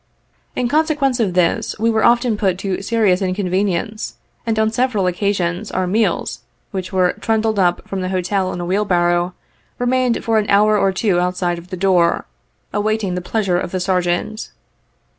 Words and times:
In 0.55 0.67
consequence 0.67 1.19
of 1.19 1.35
this, 1.35 1.77
we 1.77 1.91
were 1.91 2.03
often 2.03 2.35
put 2.35 2.57
to 2.57 2.81
serious 2.81 3.21
incon 3.21 3.51
venience, 3.51 4.13
and 4.47 4.57
on 4.57 4.71
several 4.71 5.05
occasions, 5.05 5.69
our 5.69 5.85
meals, 5.85 6.39
which 6.71 6.91
were 6.91 7.13
trundled 7.21 7.59
up 7.59 7.87
from 7.87 8.01
the 8.01 8.09
hotel 8.09 8.49
on 8.49 8.59
a 8.59 8.65
wheelbarrow, 8.65 9.35
remained 9.77 10.23
for 10.23 10.39
an 10.39 10.49
hour 10.49 10.75
or 10.75 10.91
two 10.91 11.19
outside 11.19 11.59
of 11.59 11.67
the 11.67 11.77
door, 11.77 12.25
awaiting 12.73 13.13
the 13.13 13.21
pleasure 13.21 13.59
of 13.59 13.69
the 13.69 13.79
Sergeant. 13.79 14.49